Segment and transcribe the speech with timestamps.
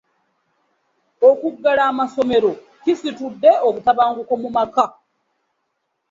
[1.29, 2.51] Okuggala amasomero
[2.83, 4.85] kisitudde obutabanguko mu maka.